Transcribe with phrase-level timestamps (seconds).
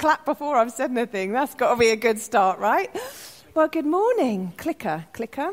[0.00, 1.30] clap before I've said anything.
[1.32, 2.90] That's got to be a good start, right?
[3.54, 4.54] Well, good morning.
[4.56, 5.52] Clicker, clicker.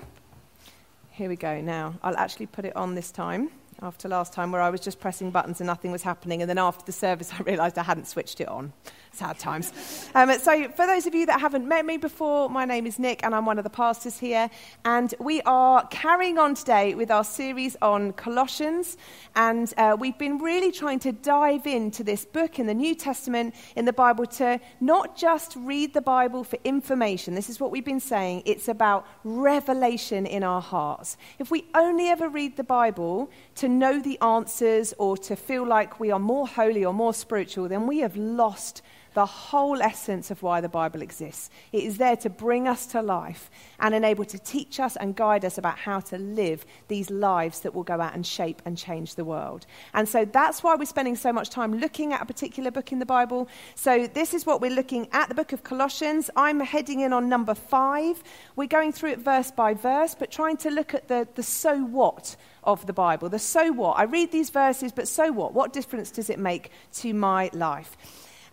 [1.09, 1.95] Here we go now.
[2.02, 5.31] I'll actually put it on this time after last time where I was just pressing
[5.31, 6.41] buttons and nothing was happening.
[6.41, 8.71] And then after the service, I realised I hadn't switched it on.
[9.17, 9.73] Sad times.
[10.13, 13.23] Um, so, for those of you that haven't met me before, my name is Nick
[13.23, 14.48] and I'm one of the pastors here.
[14.85, 18.95] And we are carrying on today with our series on Colossians.
[19.35, 23.55] And uh, we've been really trying to dive into this book in the New Testament,
[23.76, 27.34] in the Bible, to not just read the Bible for information.
[27.34, 28.43] This is what we've been saying.
[28.45, 31.18] It's about revelation in our hearts.
[31.40, 35.99] If we only ever read the Bible to know the answers or to feel like
[35.99, 38.84] we are more holy or more spiritual, then we have lost
[39.18, 41.49] the whole essence of why the Bible exists.
[41.71, 45.43] It is there to bring us to life and enable to teach us and guide
[45.43, 49.15] us about how to live these lives that will go out and shape and change
[49.15, 49.65] the world.
[49.95, 52.99] And so that's why we're spending so much time looking at a particular book in
[52.99, 53.49] the Bible.
[53.73, 56.29] So this is what we're looking at the book of Colossians.
[56.35, 58.21] I'm heading in on number five.
[58.55, 61.79] We're going through it verse by verse, but trying to look at the, the so
[61.79, 63.29] what of the Bible.
[63.29, 63.98] The so what.
[63.98, 65.56] I read these verses, but so what?
[65.56, 67.97] What difference does it make to my life?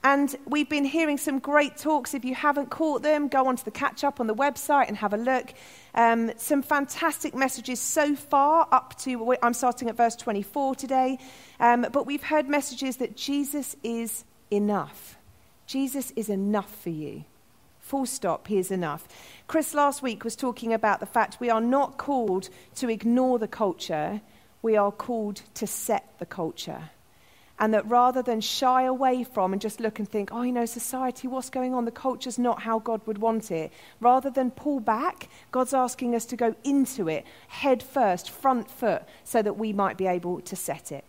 [0.04, 2.12] And we've been hearing some great talks.
[2.12, 5.14] If you haven't caught them, go onto the catch up on the website and have
[5.14, 5.54] a look.
[5.94, 11.18] Um, some fantastic messages so far, up to, I'm starting at verse 24 today.
[11.58, 15.16] Um, but we've heard messages that Jesus is enough.
[15.66, 17.24] Jesus is enough for you.
[17.80, 19.08] Full stop, he is enough.
[19.46, 23.48] Chris last week was talking about the fact we are not called to ignore the
[23.48, 24.20] culture,
[24.60, 26.90] we are called to set the culture.
[27.58, 30.66] And that rather than shy away from and just look and think, oh, you know,
[30.66, 31.84] society, what's going on?
[31.84, 33.72] The culture's not how God would want it.
[34.00, 39.02] Rather than pull back, God's asking us to go into it head first, front foot,
[39.22, 41.04] so that we might be able to set it.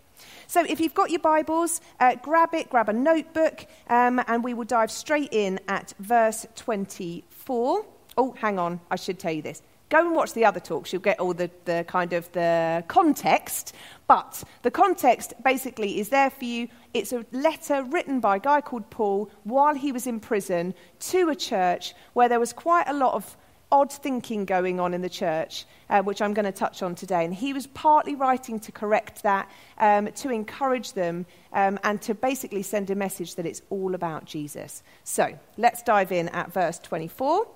[0.48, 4.54] So if you've got your Bibles, uh, grab it, grab a notebook, um, and we
[4.54, 7.86] will dive straight in at verse 24.
[8.18, 9.62] Oh, hang on, I should tell you this.
[9.90, 10.92] Go and watch the other talks.
[10.92, 13.76] You'll get all the, the kind of the context.
[14.08, 16.68] But the context basically is there for you.
[16.94, 21.30] It's a letter written by a guy called Paul while he was in prison to
[21.30, 23.38] a church where there was quite a lot of
[23.72, 27.26] odd thinking going on in the church, uh, which I'm going to touch on today.
[27.26, 32.16] And he was partly writing to correct that, um, to encourage them, um, and to
[32.16, 34.82] basically send a message that it's all about Jesus.
[35.04, 37.48] So let's dive in at verse 24.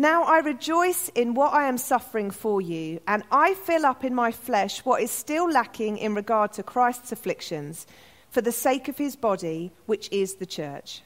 [0.00, 4.14] Now I rejoice in what I am suffering for you, and I fill up in
[4.14, 7.84] my flesh what is still lacking in regard to Christ's afflictions,
[8.30, 11.02] for the sake of his body, which is the church.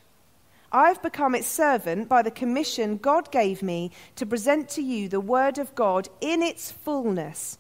[0.70, 5.08] I have become its servant by the commission God gave me to present to you
[5.08, 7.56] the word of God in its fullness,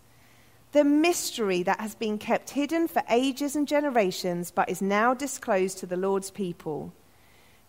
[0.72, 5.78] the mystery that has been kept hidden for ages and generations, but is now disclosed
[5.78, 6.92] to the Lord's people.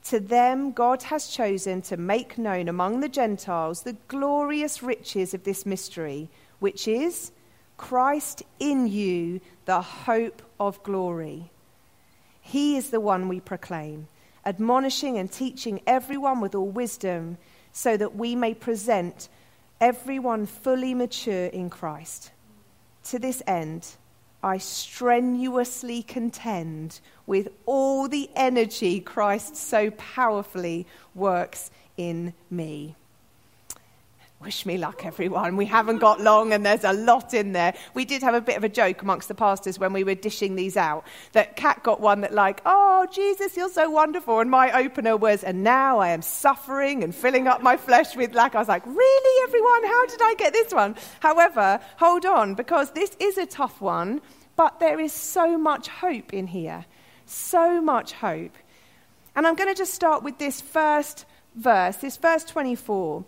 [0.05, 5.43] To them, God has chosen to make known among the Gentiles the glorious riches of
[5.43, 7.31] this mystery, which is
[7.77, 11.51] Christ in you, the hope of glory.
[12.41, 14.07] He is the one we proclaim,
[14.45, 17.37] admonishing and teaching everyone with all wisdom,
[17.71, 19.29] so that we may present
[19.79, 22.31] everyone fully mature in Christ.
[23.05, 23.87] To this end,
[24.43, 32.95] I strenuously contend with all the energy Christ so powerfully works in me.
[34.43, 35.55] Wish me luck, everyone.
[35.55, 37.73] We haven't got long and there's a lot in there.
[37.93, 40.55] We did have a bit of a joke amongst the pastors when we were dishing
[40.55, 41.05] these out.
[41.31, 44.41] That Kat got one that, like, oh, Jesus, you're so wonderful.
[44.41, 48.33] And my opener was, and now I am suffering and filling up my flesh with
[48.35, 48.53] lack.
[48.53, 49.85] I was like, really, everyone?
[49.85, 50.95] How did I get this one?
[51.21, 54.19] However, hold on, because this is a tough one,
[54.57, 56.83] but there is so much hope in here.
[57.25, 58.57] So much hope.
[59.37, 61.25] And I'm going to just start with this first
[61.55, 63.23] verse, this verse 24.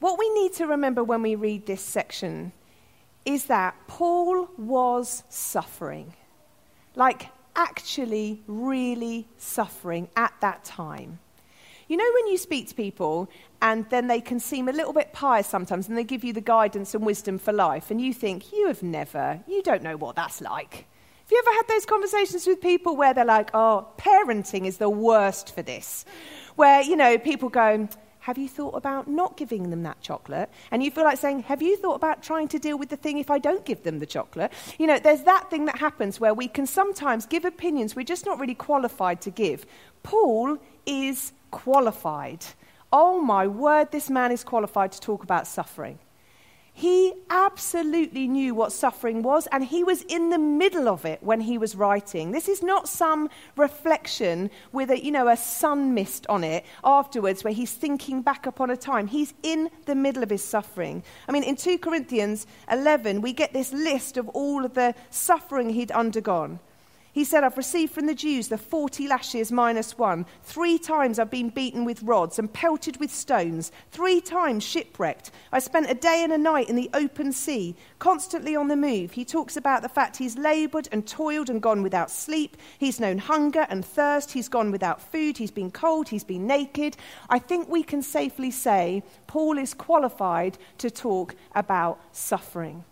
[0.00, 2.52] What we need to remember when we read this section
[3.24, 6.14] is that Paul was suffering.
[6.94, 11.20] Like, actually, really suffering at that time.
[11.88, 13.28] You know, when you speak to people
[13.60, 16.40] and then they can seem a little bit pious sometimes and they give you the
[16.40, 20.16] guidance and wisdom for life, and you think, you have never, you don't know what
[20.16, 20.86] that's like.
[21.24, 24.90] Have you ever had those conversations with people where they're like, oh, parenting is the
[24.90, 26.04] worst for this?
[26.56, 27.88] Where, you know, people go,
[28.24, 30.48] have you thought about not giving them that chocolate?
[30.70, 33.18] And you feel like saying, Have you thought about trying to deal with the thing
[33.18, 34.50] if I don't give them the chocolate?
[34.78, 38.24] You know, there's that thing that happens where we can sometimes give opinions we're just
[38.24, 39.66] not really qualified to give.
[40.02, 40.56] Paul
[40.86, 42.46] is qualified.
[42.90, 45.98] Oh my word, this man is qualified to talk about suffering.
[46.76, 51.40] He absolutely knew what suffering was, and he was in the middle of it when
[51.42, 52.32] he was writing.
[52.32, 57.44] This is not some reflection with a, you know, a sun mist on it afterwards
[57.44, 59.06] where he's thinking back upon a time.
[59.06, 61.04] He's in the middle of his suffering.
[61.28, 65.70] I mean, in 2 Corinthians 11, we get this list of all of the suffering
[65.70, 66.58] he'd undergone.
[67.14, 70.26] He said, I've received from the Jews the 40 lashes minus one.
[70.42, 73.70] Three times I've been beaten with rods and pelted with stones.
[73.92, 75.30] Three times shipwrecked.
[75.52, 79.12] I spent a day and a night in the open sea, constantly on the move.
[79.12, 82.56] He talks about the fact he's labored and toiled and gone without sleep.
[82.78, 84.32] He's known hunger and thirst.
[84.32, 85.38] He's gone without food.
[85.38, 86.08] He's been cold.
[86.08, 86.96] He's been naked.
[87.30, 92.84] I think we can safely say Paul is qualified to talk about suffering.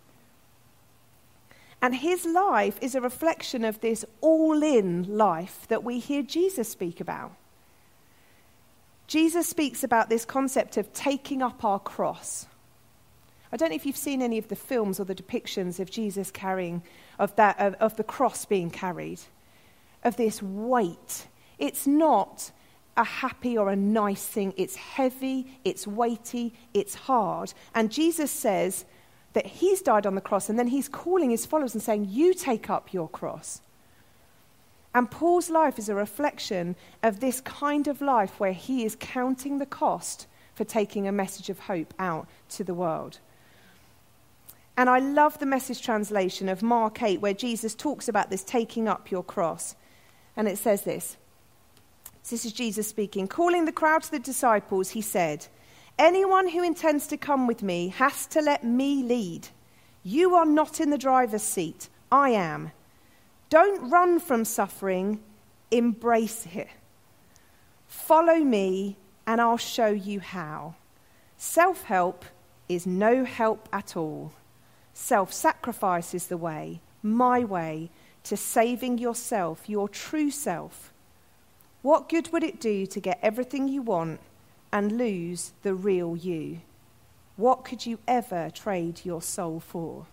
[1.83, 6.69] And his life is a reflection of this all in life that we hear Jesus
[6.69, 7.33] speak about.
[9.05, 12.45] Jesus speaks about this concept of taking up our cross.
[13.51, 16.31] I don't know if you've seen any of the films or the depictions of Jesus
[16.31, 16.83] carrying,
[17.19, 19.19] of, that, of, of the cross being carried,
[20.05, 21.27] of this weight.
[21.59, 22.49] It's not
[22.95, 24.53] a happy or a nice thing.
[24.55, 27.53] It's heavy, it's weighty, it's hard.
[27.75, 28.85] And Jesus says,
[29.33, 32.33] that he's died on the cross, and then he's calling his followers and saying, You
[32.33, 33.61] take up your cross.
[34.95, 39.57] And Paul's life is a reflection of this kind of life where he is counting
[39.57, 43.17] the cost for taking a message of hope out to the world.
[44.77, 48.87] And I love the message translation of Mark 8, where Jesus talks about this taking
[48.87, 49.75] up your cross.
[50.35, 51.17] And it says this
[52.29, 53.27] This is Jesus speaking.
[53.27, 55.47] Calling the crowd to the disciples, he said,
[55.99, 59.49] Anyone who intends to come with me has to let me lead.
[60.03, 62.71] You are not in the driver's seat, I am.
[63.49, 65.21] Don't run from suffering,
[65.69, 66.69] embrace it.
[67.87, 68.97] Follow me,
[69.27, 70.75] and I'll show you how.
[71.37, 72.25] Self help
[72.67, 74.33] is no help at all.
[74.93, 77.91] Self sacrifice is the way, my way,
[78.23, 80.91] to saving yourself, your true self.
[81.81, 84.19] What good would it do to get everything you want?
[84.73, 86.59] And lose the real you?
[87.37, 90.07] What could you ever trade your soul for?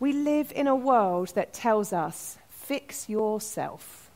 [0.00, 4.10] We live in a world that tells us fix yourself.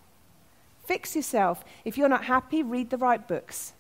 [0.87, 1.63] Fix yourself.
[1.85, 3.75] If you're not happy, read the right books.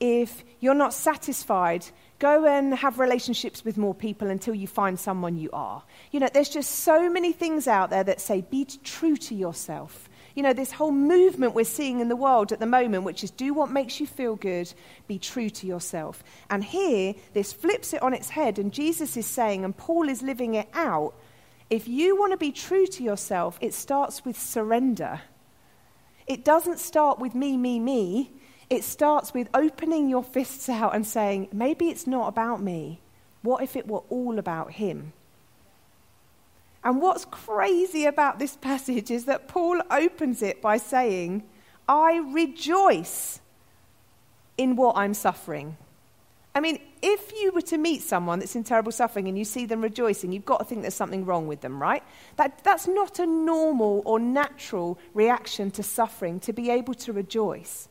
[0.00, 1.84] If you're not satisfied,
[2.18, 5.82] go and have relationships with more people until you find someone you are.
[6.12, 10.08] You know, there's just so many things out there that say be true to yourself.
[10.34, 13.30] You know, this whole movement we're seeing in the world at the moment, which is
[13.30, 14.72] do what makes you feel good,
[15.08, 16.22] be true to yourself.
[16.48, 20.22] And here, this flips it on its head, and Jesus is saying, and Paul is
[20.22, 21.14] living it out
[21.70, 25.20] if you want to be true to yourself, it starts with surrender.
[26.26, 28.32] It doesn't start with me, me, me.
[28.68, 33.00] It starts with opening your fists out and saying, maybe it's not about me.
[33.42, 35.12] What if it were all about him?
[36.82, 41.42] And what's crazy about this passage is that Paul opens it by saying,
[41.88, 43.40] I rejoice
[44.56, 45.76] in what I'm suffering.
[46.54, 49.66] I mean, if you were to meet someone that's in terrible suffering and you see
[49.66, 52.02] them rejoicing, you've got to think there's something wrong with them, right?
[52.36, 57.88] That, that's not a normal or natural reaction to suffering to be able to rejoice.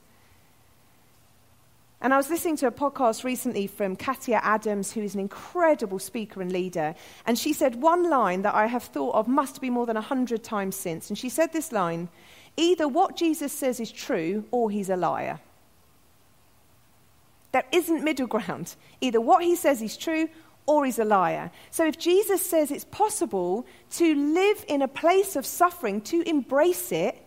[2.01, 5.99] And I was listening to a podcast recently from Katia Adams, who is an incredible
[5.99, 6.95] speaker and leader.
[7.25, 10.01] And she said one line that I have thought of must be more than a
[10.01, 11.09] hundred times since.
[11.09, 12.07] And she said this line
[12.55, 15.39] either what Jesus says is true or he's a liar.
[17.51, 18.75] There isn't middle ground.
[19.01, 20.29] Either what he says is true
[20.65, 21.51] or he's a liar.
[21.71, 26.91] So if Jesus says it's possible to live in a place of suffering, to embrace
[26.91, 27.21] it,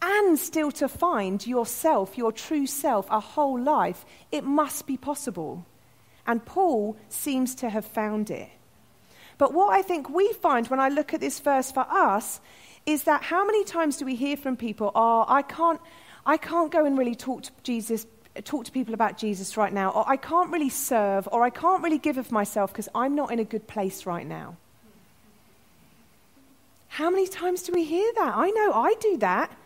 [0.00, 5.66] and still to find yourself, your true self, a whole life, it must be possible.
[6.26, 8.48] And Paul seems to have found it.
[9.38, 12.40] But what I think we find when I look at this verse for us
[12.86, 15.80] is that how many times do we hear from people, oh, I can't,
[16.26, 18.06] I can't go and really talk to Jesus,
[18.44, 21.82] talk to people about Jesus right now, or I can't really serve, or I can't
[21.82, 24.56] really give of myself because I'm not in a good place right now.
[26.88, 28.32] How many times do we hear that?
[28.36, 29.56] I know I do that.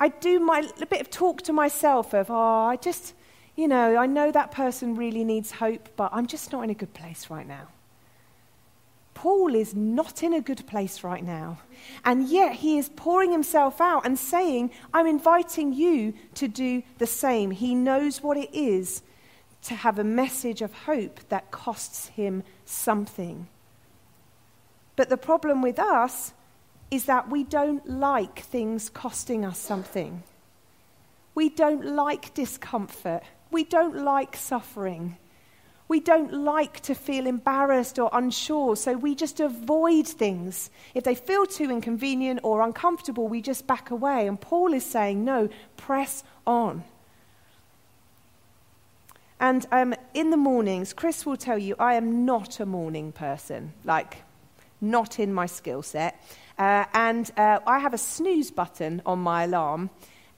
[0.00, 3.14] I do my a bit of talk to myself of, oh, I just,
[3.56, 6.74] you know, I know that person really needs hope, but I'm just not in a
[6.74, 7.68] good place right now.
[9.14, 11.58] Paul is not in a good place right now.
[12.04, 17.06] And yet he is pouring himself out and saying, I'm inviting you to do the
[17.08, 17.50] same.
[17.50, 19.02] He knows what it is
[19.64, 23.48] to have a message of hope that costs him something.
[24.94, 26.32] But the problem with us
[26.90, 30.22] is that we don't like things costing us something.
[31.34, 33.22] We don't like discomfort.
[33.50, 35.16] We don't like suffering.
[35.86, 40.70] We don't like to feel embarrassed or unsure, so we just avoid things.
[40.94, 44.26] If they feel too inconvenient or uncomfortable, we just back away.
[44.26, 46.84] And Paul is saying, no, press on.
[49.40, 53.72] And um, in the mornings, Chris will tell you I am not a morning person,
[53.84, 54.22] like,
[54.80, 56.22] not in my skill set.
[56.58, 59.90] Uh, and uh, I have a snooze button on my alarm.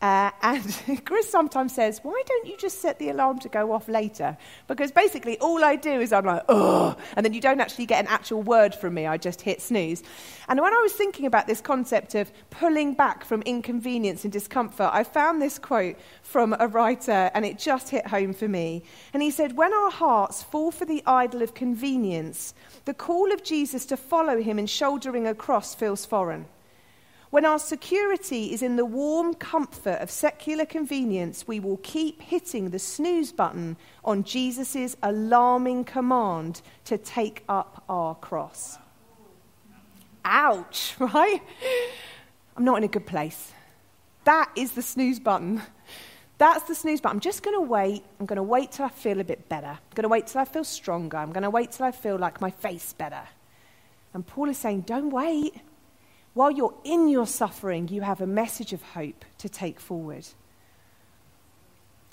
[0.02, 3.87] Uh, and Chris sometimes says, Why don't you just set the alarm to go off
[3.87, 4.37] later?
[4.66, 8.00] Because basically, all I do is I'm like, Oh, and then you don't actually get
[8.00, 9.07] an actual word from me.
[9.07, 10.02] I just hit snooze.
[10.49, 14.90] And when I was thinking about this concept of pulling back from inconvenience and discomfort,
[14.90, 18.83] I found this quote from a writer, and it just hit home for me.
[19.12, 22.54] And he said, When our hearts fall for the idol of convenience,
[22.87, 26.47] the call of Jesus to follow him in shouldering a cross feels foreign.
[27.30, 32.70] When our security is in the warm comfort of secular convenience, we will keep hitting
[32.70, 38.78] the snooze button on Jesus' alarming command to take up our cross.
[40.25, 41.40] Ouch, right?
[42.56, 43.52] I'm not in a good place.
[44.25, 45.62] That is the snooze button.
[46.38, 47.18] That's the snooze button.
[47.18, 48.02] I'm just going to wait.
[48.18, 49.68] I'm going to wait till I feel a bit better.
[49.68, 51.16] I'm going to wait till I feel stronger.
[51.16, 53.22] I'm going to wait till I feel like my face better.
[54.14, 55.54] And Paul is saying, don't wait.
[56.34, 60.26] While you're in your suffering, you have a message of hope to take forward.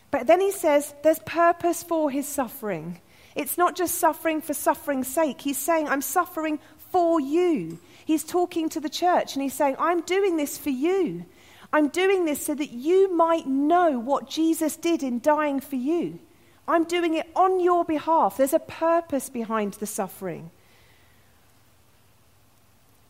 [0.10, 3.02] But then he says there's purpose for his suffering.
[3.36, 5.42] It's not just suffering for suffering's sake.
[5.42, 6.60] He's saying, I'm suffering
[6.92, 7.80] for you.
[8.06, 11.26] He's talking to the church and he's saying, I'm doing this for you.
[11.72, 16.20] I'm doing this so that you might know what Jesus did in dying for you.
[16.68, 18.38] I'm doing it on your behalf.
[18.38, 20.50] There's a purpose behind the suffering.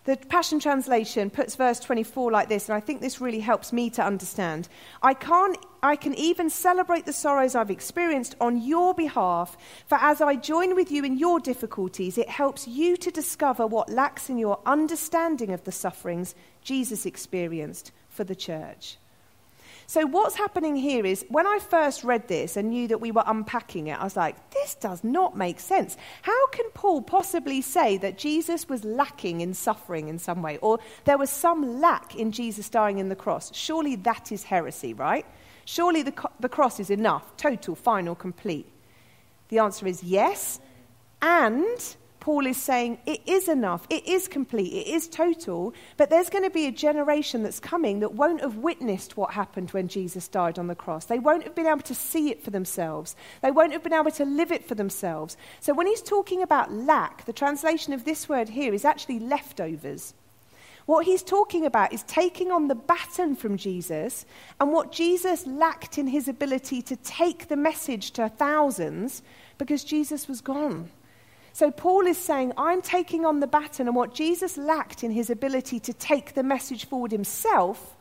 [0.08, 3.90] The Passion Translation puts verse 24 like this, and I think this really helps me
[3.90, 4.70] to understand.
[5.04, 10.22] I, can't, I can even celebrate the sorrows I've experienced on your behalf, for as
[10.22, 14.38] I join with you in your difficulties, it helps you to discover what lacks in
[14.38, 19.00] your understanding of the sufferings Jesus experienced for the church.
[19.90, 23.24] So, what's happening here is when I first read this and knew that we were
[23.26, 25.96] unpacking it, I was like, this does not make sense.
[26.24, 30.80] How can Paul possibly say that Jesus was lacking in suffering in some way, or
[31.06, 33.50] there was some lack in Jesus dying in the cross?
[33.56, 35.26] Surely that is heresy, right?
[35.64, 38.70] Surely the, the cross is enough, total, final, complete.
[39.48, 40.60] The answer is yes,
[41.22, 41.96] and
[42.28, 46.44] Paul is saying it is enough, it is complete, it is total, but there's going
[46.44, 50.60] to be a generation that's coming that won't have witnessed what happened when Jesus died
[50.60, 51.06] on the cross.
[51.06, 54.12] They won't have been able to see it for themselves, they won't have been able
[54.12, 55.38] to live it for themselves.
[55.62, 60.14] So when he's talking about lack, the translation of this word here is actually leftovers.
[60.86, 64.26] What he's talking about is taking on the baton from Jesus
[64.60, 69.24] and what Jesus lacked in his ability to take the message to thousands
[69.58, 70.90] because Jesus was gone.
[71.58, 75.32] So Paul is saying, I'm taking on the baton, and what Jesus lacked in his
[75.32, 77.98] ability to take the message forward himself,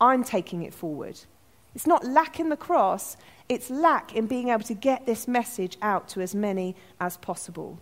[0.00, 1.18] I'm taking it forward.
[1.74, 3.16] It's not lack in the cross,
[3.48, 7.80] it's lack in being able to get this message out to as many as possible.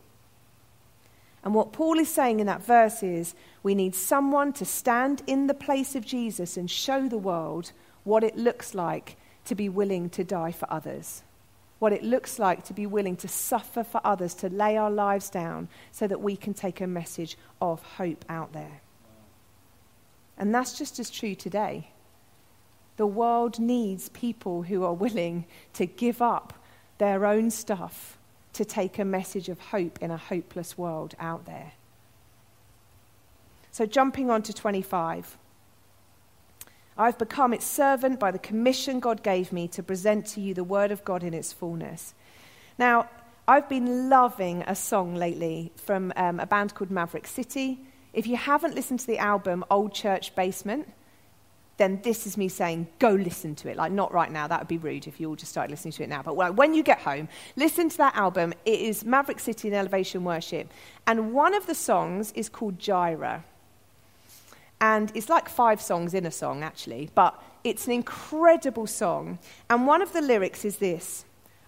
[1.45, 5.49] And what Paul is saying in that verse is we need someone to stand in
[5.49, 7.73] the place of Jesus and show the world
[8.05, 11.25] what it looks like to be willing to die for others
[11.81, 15.29] what it looks like to be willing to suffer for others, to lay our lives
[15.29, 18.81] down so that we can take a message of hope out there.
[20.39, 21.89] And that's just as true today.
[22.97, 26.53] The world needs people who are willing to give up
[26.99, 28.19] their own stuff
[28.53, 31.73] to take a message of hope in a hopeless world out there.
[33.71, 35.39] So, jumping on to 25.
[37.01, 40.63] I've become its servant by the commission God gave me to present to you the
[40.63, 42.13] word of God in its fullness.
[42.79, 43.09] Now,
[43.49, 47.79] I've been loving a song lately from um, a band called Maverick City.
[48.13, 50.93] If you haven't listened to the album Old Church Basement,
[51.79, 53.79] then this is me saying, go listen to it.
[53.79, 56.03] Like, not right now, that would be rude if you all just started listening to
[56.03, 56.23] it now.
[56.23, 58.53] But when you get home, listen to that album.
[58.67, 60.71] It is Maverick City and Elevation Worship.
[61.07, 63.43] And one of the songs is called Jireh.
[64.81, 69.39] And it's like five songs in a song, actually, but it's an incredible song.
[69.69, 71.25] And one of the lyrics is this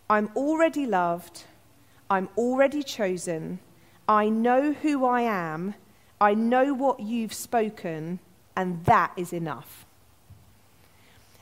[0.08, 1.44] I'm already loved,
[2.08, 3.58] I'm already chosen,
[4.08, 5.74] I know who I am,
[6.20, 8.18] I know what you've spoken,
[8.56, 9.86] and that is enough.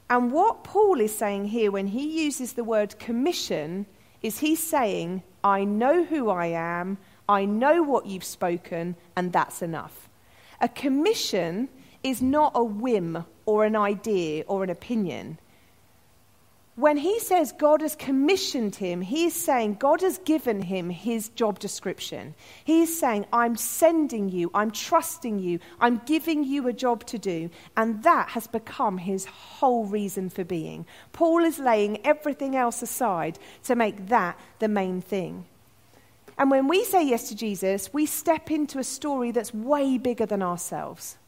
[0.09, 3.87] And what Paul is saying here when he uses the word commission
[4.23, 6.99] is he's saying, I know who I am,
[7.29, 10.10] I know what you've spoken, and that's enough.
[10.61, 11.69] A commission
[12.03, 15.39] is not a whim or an idea or an opinion.
[16.81, 21.59] when he says God has commissioned him, he's saying God has given him his job
[21.59, 22.35] description.
[22.65, 27.51] He's saying, I'm sending you, I'm trusting you, I'm giving you a job to do.
[27.77, 30.87] And that has become his whole reason for being.
[31.13, 35.45] Paul is laying everything else aside to make that the main thing.
[36.41, 40.25] And when we say yes to Jesus, we step into a story that's way bigger
[40.25, 41.19] than ourselves.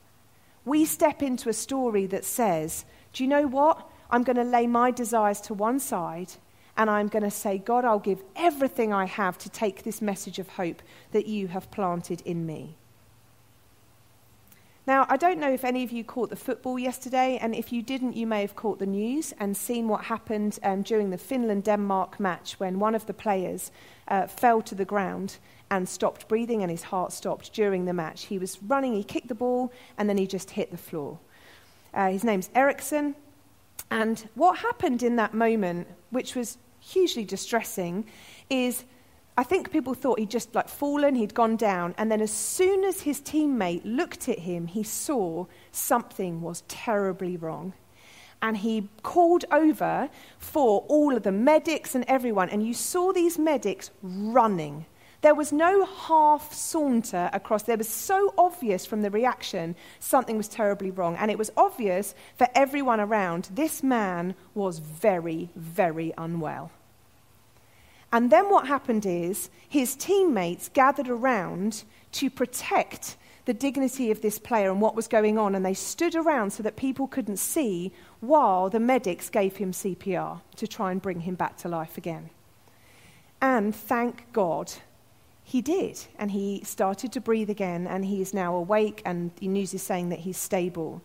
[0.65, 3.87] We step into a story that says, Do you know what?
[4.09, 6.33] I'm going to lay my desires to one side
[6.79, 10.39] and I'm going to say, God, I'll give everything I have to take this message
[10.39, 12.79] of hope that you have planted in me.
[14.85, 17.83] Now, I don't know if any of you caught the football yesterday, and if you
[17.83, 21.65] didn't, you may have caught the news and seen what happened um, during the Finland
[21.65, 23.71] Denmark match when one of the players
[24.09, 25.37] uh, fell to the ground
[25.71, 28.25] and stopped breathing and his heart stopped during the match.
[28.25, 31.21] He was running, he kicked the ball, and then he just hit the floor.
[31.95, 33.15] Uh, his name's Eriksen,
[33.89, 38.05] and what happened in that moment, which was hugely distressing,
[38.51, 38.83] is
[39.37, 42.85] I think people thought he'd just like fallen, he'd gone down, and then as soon
[42.85, 47.73] as his teammate looked at him, he saw something was terribly wrong.
[48.43, 53.39] And he called over for all of the medics and everyone, and you saw these
[53.39, 54.87] medics running
[55.23, 57.63] there was no half saunter across.
[57.63, 61.17] There was so obvious from the reaction something was terribly wrong.
[61.17, 66.73] And it was obvious for everyone around this man was very, very unwell.
[68.13, 74.39] And then what happened is his teammates gathered around to protect the dignity of this
[74.39, 75.55] player and what was going on.
[75.55, 77.91] And they stood around so that people couldn't see
[78.21, 82.31] while the medics gave him CPR to try and bring him back to life again.
[83.41, 84.73] And thank God
[85.43, 85.99] he did.
[86.19, 89.83] And he started to breathe again, and he is now awake, and the news is
[89.83, 91.03] saying that he's stable.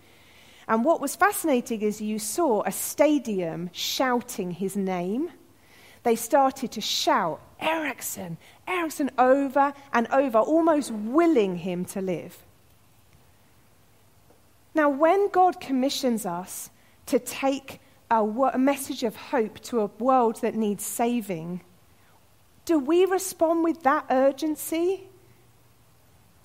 [0.67, 5.31] And what was fascinating is you saw a stadium shouting his name.
[6.07, 12.45] They started to shout, Eriksen, Eriksen, over and over, almost willing him to live.
[14.73, 16.69] Now, when God commissions us
[17.07, 21.59] to take a, a message of hope to a world that needs saving,
[22.63, 25.09] do we respond with that urgency?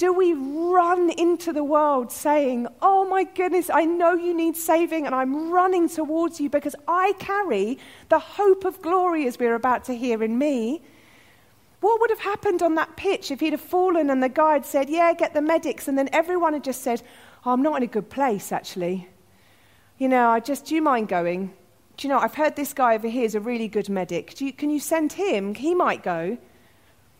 [0.02, 5.06] Do we run into the world saying, Oh my goodness, I know you need saving
[5.06, 9.84] and I'm running towards you because I carry the hope of glory as we're about
[9.84, 10.82] to hear in me?
[11.78, 14.90] What would have happened on that pitch if he'd have fallen and the guide said,
[14.90, 17.00] Yeah, get the medics, and then everyone had just said,
[17.46, 19.08] oh, I'm not in a good place actually.
[19.98, 21.54] You know, I just, do you mind going?
[21.96, 24.40] Do you know, I've heard this guy over here is a really good medic.
[24.40, 25.54] You, can you send him?
[25.54, 26.38] He might go.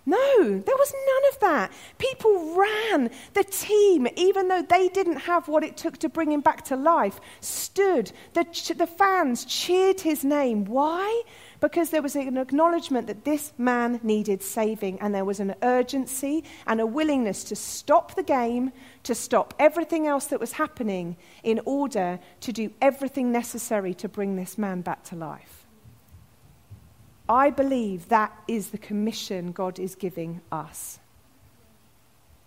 [0.04, 1.72] No, there was none of that.
[1.98, 3.10] People ran.
[3.34, 6.76] The team, even though they didn't have what it took to bring him back to
[6.76, 8.12] life, stood.
[8.34, 8.44] The,
[8.76, 10.64] the fans cheered his name.
[10.64, 11.22] Why?
[11.62, 16.42] because there was an acknowledgement that this man needed saving, and there was an urgency
[16.66, 18.72] and a willingness to stop the game,
[19.04, 24.34] to stop everything else that was happening, in order to do everything necessary to bring
[24.34, 25.61] this man back to life.
[27.32, 30.98] I believe that is the commission God is giving us.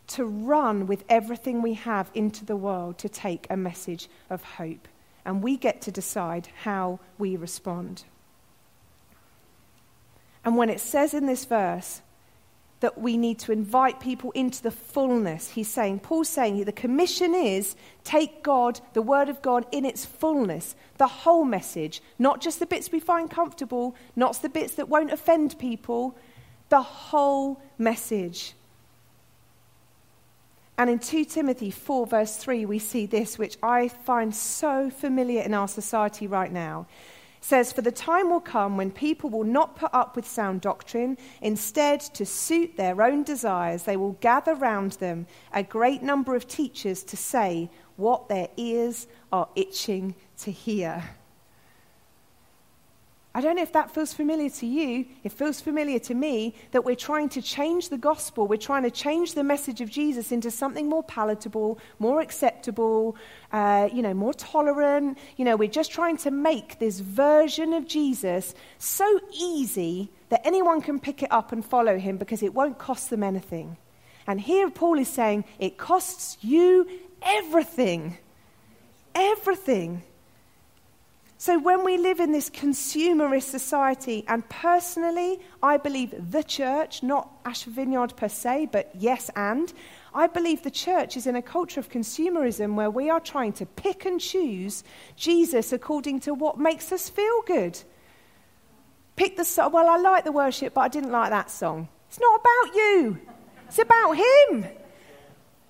[0.09, 4.87] To run with everything we have into the world to take a message of hope.
[5.25, 8.03] And we get to decide how we respond.
[10.45, 12.03] And when it says in this verse
[12.81, 17.33] that we need to invite people into the fullness, he's saying, Paul's saying the commission
[17.33, 22.59] is take God, the Word of God, in its fullness, the whole message, not just
[22.59, 26.15] the bits we find comfortable, not the bits that won't offend people,
[26.69, 28.53] the whole message.
[30.77, 35.41] And in 2 Timothy 4, verse 3, we see this, which I find so familiar
[35.41, 36.87] in our society right now
[37.45, 41.15] says, For the time will come when people will not put up with sound doctrine.
[41.41, 46.47] Instead, to suit their own desires, they will gather round them a great number of
[46.47, 51.03] teachers to say what their ears are itching to hear.
[53.35, 55.05] I don't know if that feels familiar to you.
[55.25, 58.47] It feels familiar to me that we're trying to change the gospel.
[58.47, 63.17] We're trying to change the message of Jesus into something more palatable, more acceptable,
[63.51, 65.17] uh, you know, more tolerant.
[65.35, 70.79] You know, we're just trying to make this version of Jesus so easy that anyone
[70.79, 73.75] can pick it up and follow him because it won't cost them anything.
[74.27, 76.87] And here Paul is saying it costs you
[77.21, 78.17] everything.
[79.13, 80.03] Everything.
[81.37, 87.29] So, when we live in this consumerist society, and personally, I believe the church, not
[87.43, 89.71] Ashford Vineyard per se, but yes and,
[90.13, 93.65] I believe the church is in a culture of consumerism where we are trying to
[93.65, 94.85] pick and choose
[95.17, 97.77] Jesus according to what makes us feel good.
[99.17, 99.73] Pick the song.
[99.73, 101.89] Well, I like the worship, but I didn't like that song.
[102.07, 103.19] It's not about you,
[103.67, 104.65] it's about Him.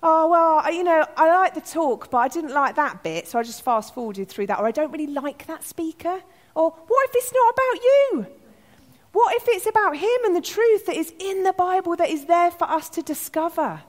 [0.08, 3.40] Oh, well, you know, I like the talk, but I didn't like that bit, so
[3.40, 4.60] I just fast forwarded through that.
[4.60, 6.22] Or I don't really like that speaker.
[6.54, 8.26] Or what if it's not about you?
[9.10, 12.26] What if it's about Him and the truth that is in the Bible that is
[12.26, 13.82] there for us to discover?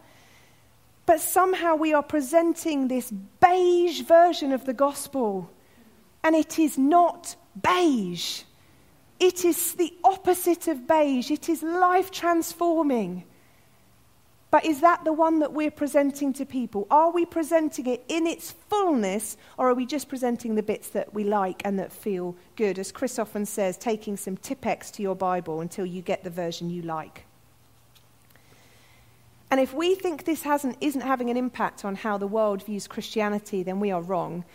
[1.06, 5.52] But somehow we are presenting this beige version of the gospel,
[6.24, 8.42] and it is not beige.
[9.20, 11.30] It is the opposite of beige.
[11.30, 13.24] It is life transforming.
[14.50, 16.88] But is that the one that we're presenting to people?
[16.90, 21.14] Are we presenting it in its fullness, or are we just presenting the bits that
[21.14, 22.80] we like and that feel good?
[22.80, 26.70] As Chris often says, taking some Tipp-Ex to your Bible until you get the version
[26.70, 27.26] you like.
[29.52, 32.88] And if we think this hasn't, isn't having an impact on how the world views
[32.88, 34.46] Christianity, then we are wrong.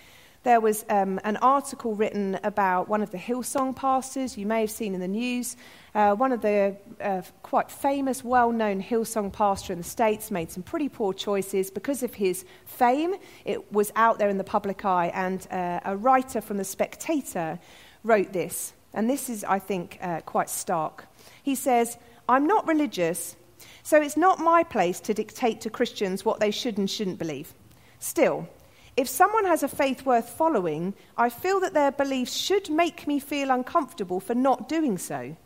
[0.44, 4.72] There was um, an article written about one of the Hillsong pastors, you may have
[4.72, 5.56] seen in the news.
[5.94, 10.50] Uh, one of the uh, quite famous, well known Hillsong pastor in the States made
[10.50, 13.14] some pretty poor choices because of his fame.
[13.44, 17.60] It was out there in the public eye, and uh, a writer from The Spectator
[18.02, 18.72] wrote this.
[18.94, 21.06] And this is, I think, uh, quite stark.
[21.44, 23.36] He says, I'm not religious,
[23.84, 27.54] so it's not my place to dictate to Christians what they should and shouldn't believe.
[28.00, 28.48] Still,
[28.96, 33.18] if someone has a faith worth following, I feel that their beliefs should make me
[33.18, 35.36] feel uncomfortable for not doing so.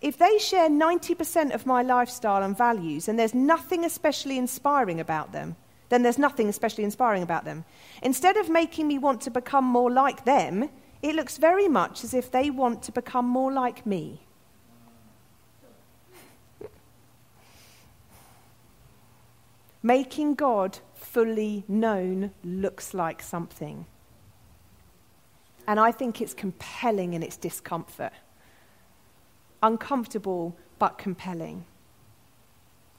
[0.00, 5.32] If they share 90% of my lifestyle and values and there's nothing especially inspiring about
[5.32, 5.56] them,
[5.88, 7.64] then there's nothing especially inspiring about them.
[8.02, 10.68] Instead of making me want to become more like them,
[11.02, 14.25] it looks very much as if they want to become more like me.
[19.82, 23.86] Making God fully known looks like something.
[25.66, 28.12] And I think it's compelling in its discomfort.
[29.62, 31.64] Uncomfortable, but compelling.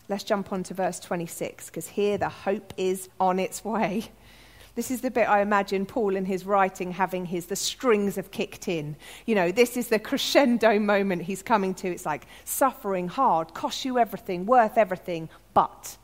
[0.09, 4.11] Let's jump on to verse 26, because here the hope is on its way.
[4.75, 8.29] This is the bit I imagine Paul in his writing having his, the strings have
[8.29, 8.95] kicked in.
[9.25, 11.87] You know, this is the crescendo moment he's coming to.
[11.87, 15.97] It's like suffering hard, costs you everything, worth everything, but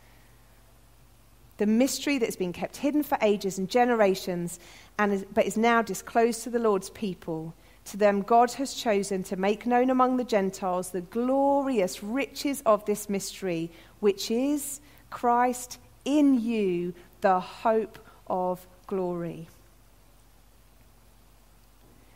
[1.57, 4.59] the mystery that's been kept hidden for ages and generations,
[4.97, 7.53] and is, but is now disclosed to the Lord's people.
[7.85, 12.85] To them, God has chosen to make known among the Gentiles the glorious riches of
[12.85, 19.47] this mystery, which is Christ in you, the hope of glory.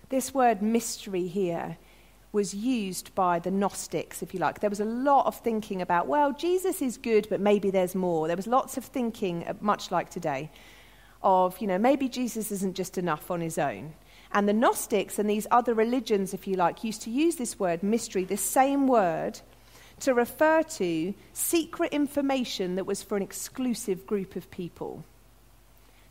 [0.09, 1.77] This word mystery here
[2.31, 4.59] was used by the Gnostics, if you like.
[4.59, 8.27] There was a lot of thinking about, well, Jesus is good, but maybe there's more.
[8.27, 10.51] There was lots of thinking, uh, much like today,
[11.21, 13.93] of, you know, maybe Jesus isn't just enough on his own.
[14.33, 17.81] And the Gnostics and these other religions, if you like, used to use this word
[17.81, 19.39] mystery, this same word,
[20.01, 25.03] to refer to secret information that was for an exclusive group of people.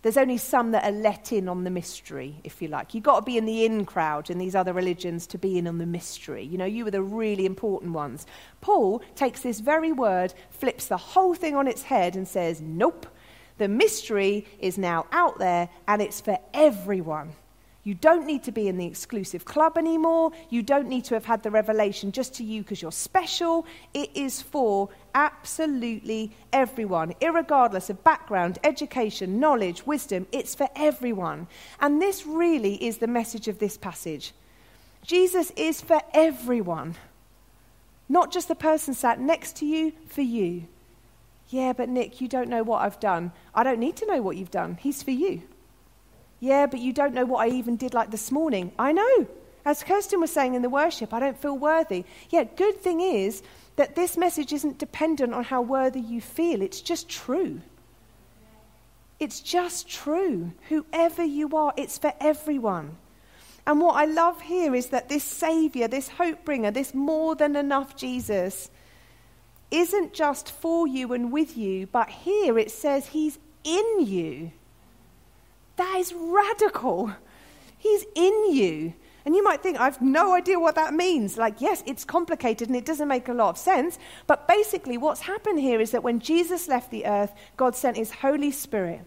[0.06, 2.94] There's only some that are let in on the mystery, if you like.
[2.94, 5.66] You've got to be in the in crowd in these other religions to be in
[5.66, 6.44] on the mystery.
[6.44, 8.24] You know, you were the really important ones.
[8.60, 13.08] Paul takes this very word, flips the whole thing on its head, and says, Nope,
[13.58, 17.32] the mystery is now out there and it's for everyone.
[17.86, 20.32] You don't need to be in the exclusive club anymore.
[20.50, 23.64] You don't need to have had the revelation just to you because you're special.
[23.94, 30.26] It is for absolutely everyone, regardless of background, education, knowledge, wisdom.
[30.32, 31.46] It's for everyone.
[31.78, 34.34] And this really is the message of this passage.
[35.02, 36.96] Jesus is for everyone,
[38.08, 40.64] not just the person sat next to you, for you.
[41.50, 43.30] Yeah, but Nick, you don't know what I've done.
[43.54, 44.76] I don't need to know what you've done.
[44.80, 45.42] He's for you.
[46.46, 48.70] Yeah, but you don't know what I even did like this morning.
[48.78, 49.26] I know.
[49.64, 52.04] As Kirsten was saying in the worship, I don't feel worthy.
[52.30, 53.42] Yeah, good thing is
[53.74, 57.62] that this message isn't dependent on how worthy you feel, it's just true.
[59.18, 60.52] It's just true.
[60.68, 62.96] Whoever you are, it's for everyone.
[63.66, 67.56] And what I love here is that this Savior, this hope bringer, this more than
[67.56, 68.70] enough Jesus,
[69.72, 74.52] isn't just for you and with you, but here it says He's in you.
[75.76, 77.12] That is radical.
[77.78, 78.94] He's in you.
[79.24, 81.36] And you might think, I've no idea what that means.
[81.36, 83.98] Like, yes, it's complicated and it doesn't make a lot of sense.
[84.28, 88.12] But basically, what's happened here is that when Jesus left the earth, God sent his
[88.12, 89.00] Holy Spirit.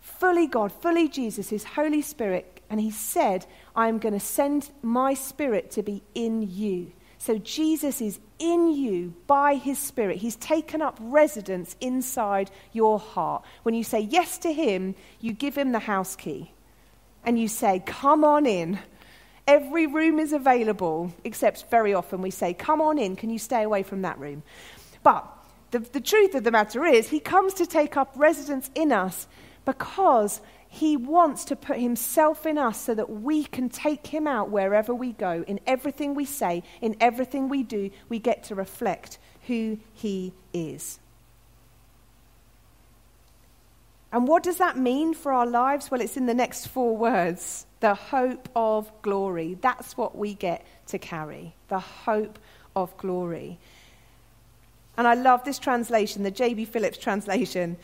[0.00, 2.62] Fully God, fully Jesus, his Holy Spirit.
[2.70, 3.44] And he said,
[3.76, 6.92] I'm going to send my Spirit to be in you.
[7.18, 10.18] So Jesus is in you by his Spirit.
[10.18, 13.44] He's taken up residence inside your heart.
[13.64, 16.52] When you say yes to him, you give him the house key
[17.24, 18.78] and you say, Come on in.
[19.46, 23.62] Every room is available, except very often we say, Come on in, can you stay
[23.62, 24.42] away from that room?
[25.02, 25.26] But
[25.70, 29.26] the, the truth of the matter is, He comes to take up residence in us
[29.64, 34.50] because He wants to put Himself in us so that we can take Him out
[34.50, 35.44] wherever we go.
[35.46, 41.00] In everything we say, in everything we do, we get to reflect who He is.
[44.12, 45.90] And what does that mean for our lives?
[45.90, 49.56] Well, it's in the next four words the hope of glory.
[49.60, 52.38] That's what we get to carry the hope
[52.74, 53.58] of glory.
[54.96, 56.64] And I love this translation, the J.B.
[56.64, 57.76] Phillips translation.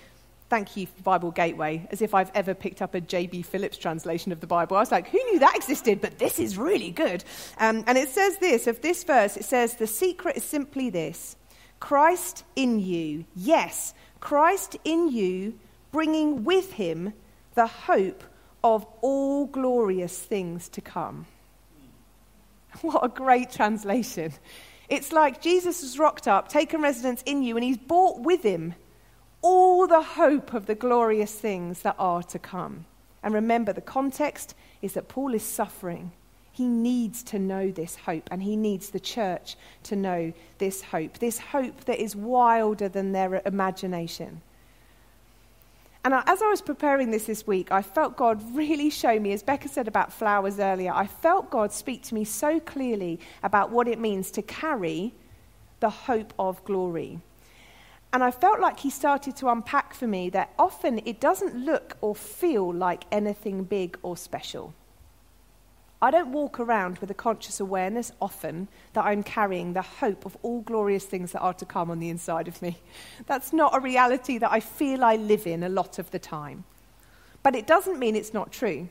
[0.55, 3.43] Thank you, Bible Gateway, as if I've ever picked up a J.B.
[3.43, 4.77] Phillips translation of the Bible.
[4.77, 6.01] I was like, who knew that existed?
[6.01, 7.25] But this is really good.
[7.59, 11.35] Um, and it says this of this verse it says, The secret is simply this
[11.81, 13.25] Christ in you.
[13.35, 15.59] Yes, Christ in you
[15.91, 17.15] bringing with him
[17.57, 18.23] the hope
[18.63, 21.27] of all glorious things to come.
[22.83, 24.33] What a great translation.
[24.89, 28.75] It's like Jesus has rocked up, taken residence in you, and he's brought with him
[29.45, 32.87] all the hope of the glorious things that are to come.
[33.23, 36.13] And remember, the context is that Paul is suffering.
[36.51, 41.19] He needs to know this hope, and he needs the church to know this hope.
[41.19, 44.41] This hope that is wilder than their imagination.
[46.07, 49.43] And as I was preparing this this week, I felt God really show me, as
[49.43, 53.89] Becca said about flowers earlier, I felt God speak to me so clearly about what
[53.89, 55.13] it means to carry
[55.81, 57.21] the hope of glory.
[58.15, 61.97] And I felt like He started to unpack for me that often it doesn't look
[62.01, 64.73] or feel like anything big or special.
[66.01, 70.37] I don't walk around with a conscious awareness often that I'm carrying the hope of
[70.43, 72.79] all glorious things that are to come on the inside of me.
[73.27, 76.63] That's not a reality that I feel I live in a lot of the time.
[77.43, 78.89] But it doesn't mean it's not true.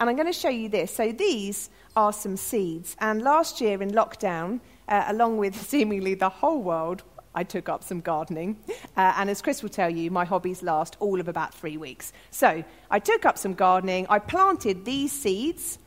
[0.00, 0.92] And I'm going to show you this.
[0.92, 2.96] So these are some seeds.
[2.98, 4.58] And last year in lockdown,
[4.88, 8.56] uh, along with seemingly the whole world, I took up some gardening.
[8.96, 12.12] Uh, and as Chris will tell you, my hobbies last all of about three weeks.
[12.30, 14.06] So I took up some gardening.
[14.08, 15.78] I planted these seeds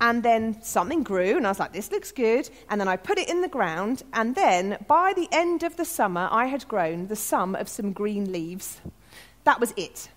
[0.00, 2.48] and then something grew, and I was like, this looks good.
[2.70, 5.84] And then I put it in the ground, and then by the end of the
[5.84, 8.80] summer, I had grown the sum of some green leaves.
[9.44, 10.08] That was it.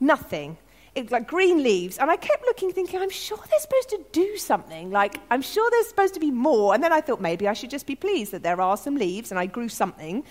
[0.00, 0.56] Nothing.
[0.94, 1.98] It, like green leaves.
[1.98, 4.90] And I kept looking, thinking, I'm sure they're supposed to do something.
[4.90, 6.74] Like, I'm sure there's supposed to be more.
[6.74, 9.30] And then I thought maybe I should just be pleased that there are some leaves,
[9.30, 10.24] and I grew something.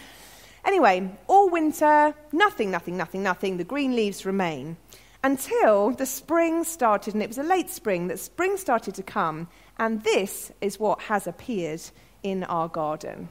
[0.66, 3.58] Anyway, all winter, nothing, nothing, nothing, nothing.
[3.58, 4.78] The green leaves remain
[5.24, 9.48] until the spring started, and it was a late spring that spring started to come,
[9.78, 11.82] and this is what has appeared
[12.24, 13.30] in our garden.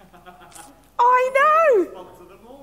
[0.98, 2.13] I know!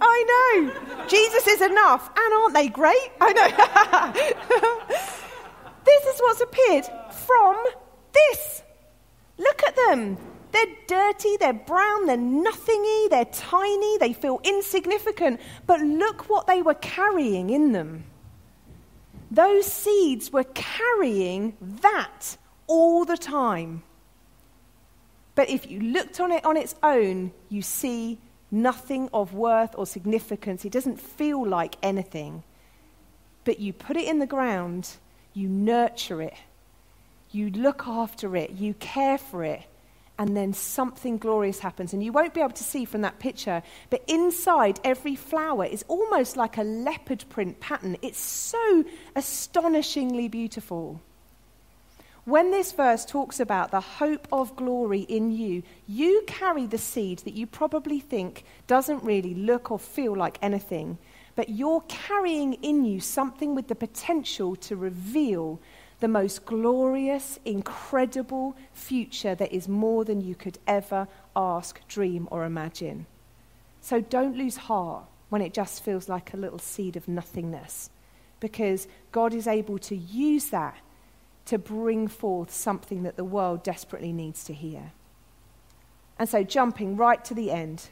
[0.02, 1.08] I know!
[1.08, 3.12] Jesus is enough, and aren't they great?
[3.22, 4.88] I know.
[5.86, 7.64] this is what's appeared from
[8.12, 8.64] this.
[9.38, 10.18] Look at them.
[10.52, 15.40] They're dirty, they're brown, they're nothingy, they're tiny, they feel insignificant.
[15.66, 18.04] But look what they were carrying in them.
[19.30, 22.38] Those seeds were carrying that
[22.68, 23.84] all the time.
[25.36, 28.20] But if you looked on it on its own, you see
[28.52, 30.66] nothing of worth or significance.
[30.66, 32.44] It doesn't feel like anything.
[33.44, 34.90] But you put it in the ground,
[35.34, 36.36] you nurture it,
[37.32, 39.64] you look after it, you care for it,
[40.20, 41.94] and then something glorious happens.
[41.94, 45.84] And you won't be able to see from that picture, but inside every flower is
[45.88, 47.98] almost like a leopard print pattern.
[48.02, 48.84] It's so
[49.16, 51.02] astonishingly beautiful.
[52.32, 57.20] When this verse talks about the hope of glory in you, you carry the seed
[57.26, 60.98] that you probably think doesn't really look or feel like anything,
[61.36, 65.60] but you're carrying in you something with the potential to reveal
[66.00, 72.46] the most glorious, incredible future that is more than you could ever ask, dream, or
[72.46, 73.08] imagine.
[73.82, 77.89] So don't lose heart when it just feels like a little seed of nothingness,
[78.39, 80.78] because God is able to use that
[81.45, 84.91] to bring forth something that the world desperately needs to hear.
[86.19, 87.89] And so, jumping right to the end,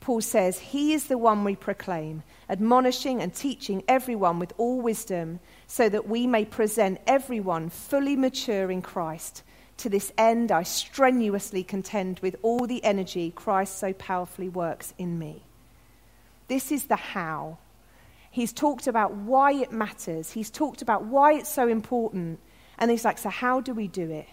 [0.00, 5.40] Paul says, He is the one we proclaim, admonishing and teaching everyone with all wisdom,
[5.66, 9.42] so that we may present everyone fully mature in Christ.
[9.78, 15.18] To this end, I strenuously contend with all the energy Christ so powerfully works in
[15.18, 15.42] me.
[16.48, 17.58] This is the how.
[18.34, 22.40] He's talked about why it matters, he's talked about why it's so important.
[22.78, 24.26] And he's like, So, how do we do it?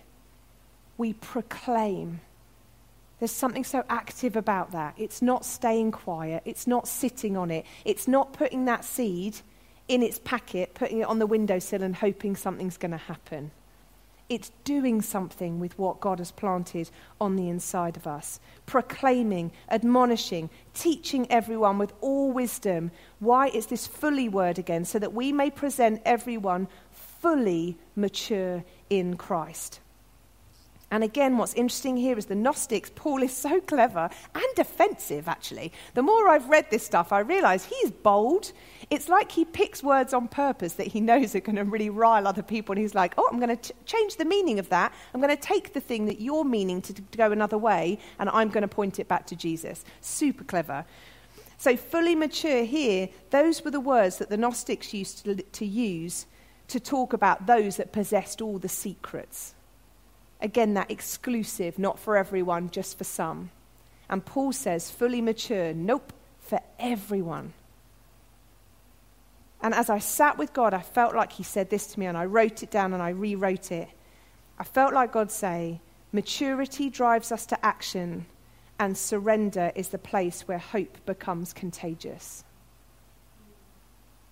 [0.98, 2.22] We proclaim
[3.20, 4.96] there's something so active about that.
[4.98, 9.38] It's not staying quiet, it's not sitting on it, it's not putting that seed
[9.88, 13.52] in its packet, putting it on the windowsill, and hoping something's going to happen.
[14.32, 16.90] It's doing something with what God has planted
[17.20, 22.92] on the inside of us, proclaiming, admonishing, teaching everyone with all wisdom.
[23.20, 24.86] Why is this fully word again?
[24.86, 29.82] So that we may present everyone fully mature in Christ.
[30.92, 35.72] And again, what's interesting here is the Gnostics, Paul is so clever and defensive, actually.
[35.94, 38.52] The more I've read this stuff, I realize he's bold.
[38.90, 42.28] It's like he picks words on purpose that he knows are going to really rile
[42.28, 42.74] other people.
[42.74, 44.94] And he's like, oh, I'm going to change the meaning of that.
[45.14, 48.30] I'm going to take the thing that you're meaning to, to go another way, and
[48.30, 49.86] I'm going to point it back to Jesus.
[50.02, 50.84] Super clever.
[51.58, 56.26] So, fully mature here, those were the words that the Gnostics used to, to use
[56.68, 59.54] to talk about those that possessed all the secrets.
[60.42, 63.52] Again, that exclusive, not for everyone, just for some.
[64.10, 67.54] And Paul says, fully mature, nope, for everyone.
[69.62, 72.18] And as I sat with God, I felt like He said this to me, and
[72.18, 73.88] I wrote it down and I rewrote it.
[74.58, 75.80] I felt like God say,
[76.12, 78.26] maturity drives us to action,
[78.80, 82.44] and surrender is the place where hope becomes contagious.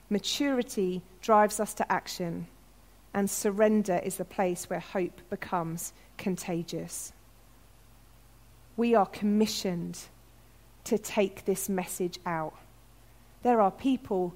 [0.10, 2.48] Maturity drives us to action,
[3.14, 7.12] and surrender is the place where hope becomes contagious.
[8.78, 10.00] We are commissioned
[10.86, 12.54] to take this message out.
[13.44, 14.34] There are people,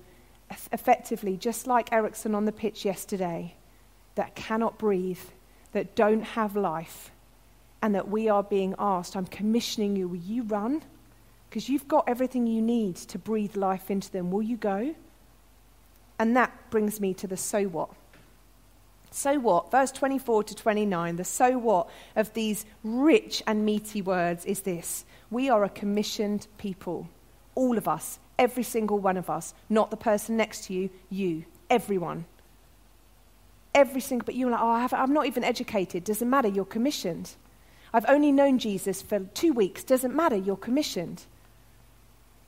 [0.72, 3.56] effectively, just like Eriksen on the pitch yesterday,
[4.16, 5.20] that cannot breathe,
[5.72, 7.12] that don't have life,
[7.82, 10.84] and that we are being asked, I'm commissioning you, will you run?
[11.50, 14.32] Because you've got everything you need to breathe life into them.
[14.32, 14.96] Will you go?
[16.18, 17.90] And that brings me to the so what.
[19.14, 19.70] So what?
[19.70, 25.06] Verse 24 to 29, the so what of these rich and meaty words is this
[25.30, 27.08] We are a commissioned people.
[27.54, 31.46] All of us, every single one of us, not the person next to you, you,
[31.70, 32.26] everyone.
[33.76, 36.04] Every single, but you're like, oh, I am not even educated.
[36.04, 37.36] Doesn't matter, you're commissioned.
[37.94, 39.84] I've only known Jesus for two weeks.
[39.84, 41.26] Doesn't matter, you're commissioned.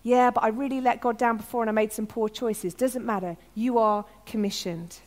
[0.01, 2.73] Yeah, but I really let God down before and I made some poor choices.
[2.73, 4.97] Doesn't matter, you are commissioned.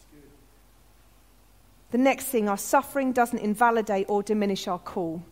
[1.90, 5.22] The next thing, our suffering doesn't invalidate or diminish our call.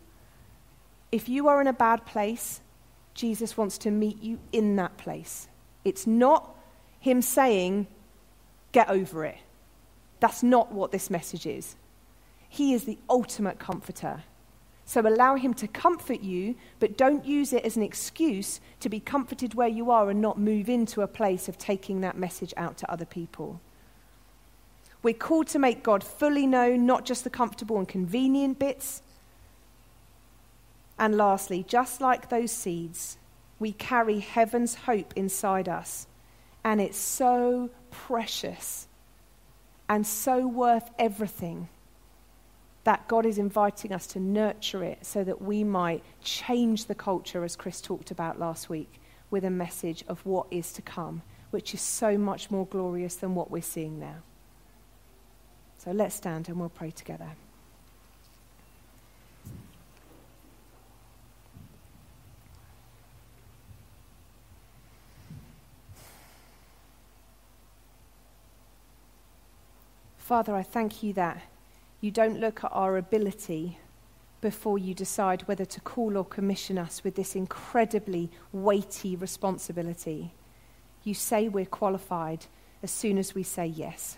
[1.12, 2.60] If you are in a bad place,
[3.14, 5.48] Jesus wants to meet you in that place.
[5.84, 6.56] It's not
[7.00, 7.86] Him saying,
[8.72, 9.38] get over it.
[10.20, 11.76] That's not what this message is.
[12.48, 14.22] He is the ultimate comforter.
[14.86, 19.00] So allow Him to comfort you, but don't use it as an excuse to be
[19.00, 22.78] comforted where you are and not move into a place of taking that message out
[22.78, 23.60] to other people.
[25.02, 29.02] We're called to make God fully known, not just the comfortable and convenient bits.
[30.98, 33.18] And lastly, just like those seeds,
[33.58, 36.06] we carry heaven's hope inside us.
[36.64, 38.88] And it's so precious
[39.88, 41.68] and so worth everything
[42.84, 47.44] that God is inviting us to nurture it so that we might change the culture,
[47.44, 51.74] as Chris talked about last week, with a message of what is to come, which
[51.74, 54.16] is so much more glorious than what we're seeing now.
[55.78, 57.28] So let's stand and we'll pray together.
[70.18, 71.40] Father, I thank you that
[72.00, 73.78] you don't look at our ability
[74.40, 80.34] before you decide whether to call or commission us with this incredibly weighty responsibility.
[81.04, 82.46] You say we're qualified
[82.82, 84.16] as soon as we say yes.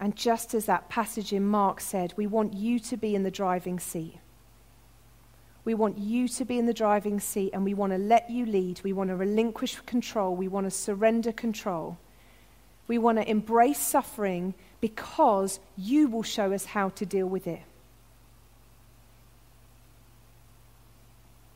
[0.00, 3.30] And just as that passage in Mark said, we want you to be in the
[3.30, 4.18] driving seat.
[5.64, 8.46] We want you to be in the driving seat and we want to let you
[8.46, 8.80] lead.
[8.82, 10.34] We want to relinquish control.
[10.34, 11.98] We want to surrender control.
[12.86, 17.60] We want to embrace suffering because you will show us how to deal with it.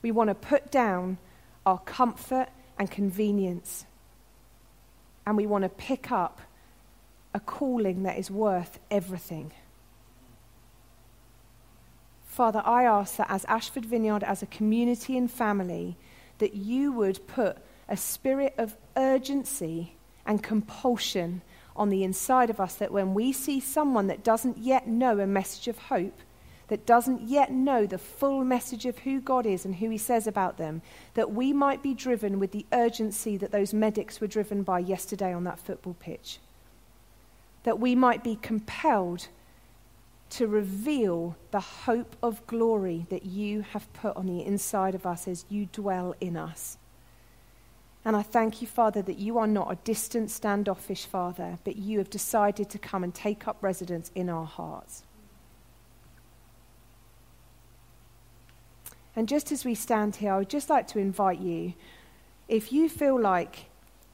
[0.02, 1.16] We want to put down
[1.64, 3.86] our comfort and convenience.
[5.24, 6.40] And we want to pick up
[7.34, 9.52] a calling that is worth everything.
[12.26, 15.96] Father, I ask that as Ashford Vineyard, as a community and family,
[16.38, 17.58] that you would put
[17.88, 21.42] a spirit of urgency and compulsion
[21.76, 25.26] on the inside of us that when we see someone that doesn't yet know a
[25.26, 26.20] message of hope,
[26.68, 30.26] that doesn't yet know the full message of who God is and who He says
[30.26, 30.80] about them,
[31.14, 35.34] that we might be driven with the urgency that those medics were driven by yesterday
[35.34, 36.38] on that football pitch
[37.64, 39.28] that we might be compelled
[40.30, 45.28] to reveal the hope of glory that you have put on the inside of us
[45.28, 46.78] as you dwell in us.
[48.04, 51.98] And I thank you, Father, that you are not a distant, standoffish Father, but you
[51.98, 55.04] have decided to come and take up residence in our hearts.
[59.14, 61.74] And just as we stand here, I would just like to invite you
[62.48, 63.66] if you feel like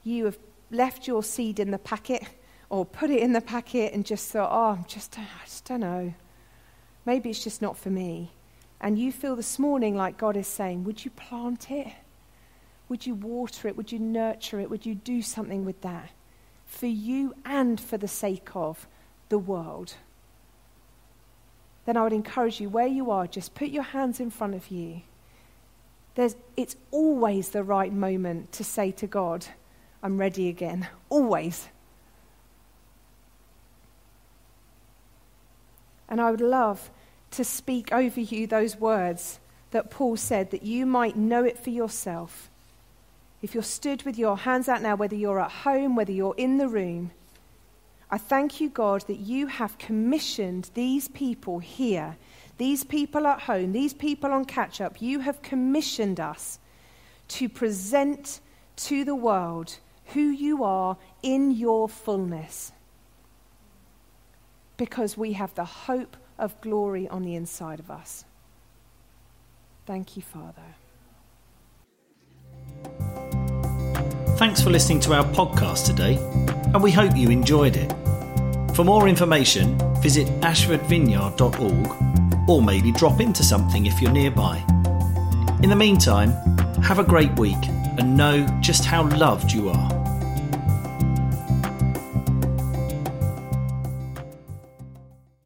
[0.03, 0.37] you have
[0.69, 2.23] left your seed in the packet
[2.69, 6.13] or put it in the packet and just thought, oh, just, I just don't know.
[7.05, 8.31] Maybe it's just not for me.
[8.79, 11.87] And you feel this morning like God is saying, would you plant it?
[12.87, 13.75] Would you water it?
[13.75, 14.69] Would you nurture it?
[14.69, 16.11] Would you do something with that
[16.65, 18.87] for you and for the sake of
[19.29, 19.95] the world?
[21.85, 24.69] Then I would encourage you, where you are, just put your hands in front of
[24.69, 25.01] you.
[26.15, 29.45] There's, it's always the right moment to say to God,
[30.03, 30.87] I'm ready again.
[31.09, 31.67] Always.
[36.09, 36.89] And I would love
[37.31, 39.39] to speak over you those words
[39.71, 42.49] that Paul said, that you might know it for yourself
[43.41, 46.57] if you're stood with your hands out now, whether you're at home, whether you're in
[46.57, 47.11] the room,
[48.11, 52.17] I thank you, God, that you have commissioned these people here,
[52.57, 55.01] these people at home, these people on catch up.
[55.01, 56.59] You have commissioned us
[57.29, 58.41] to present
[58.77, 62.71] to the world who you are in your fullness.
[64.79, 68.23] Because we have the hope of glory on the inside of us.
[69.85, 70.63] Thank you, Father.
[74.37, 76.15] Thanks for listening to our podcast today,
[76.73, 77.93] and we hope you enjoyed it.
[78.73, 84.63] For more information, visit ashfordvineyard.org or maybe drop into something if you're nearby.
[85.61, 86.31] In the meantime,
[86.81, 87.67] have a great week
[87.97, 89.98] and know just how loved you are.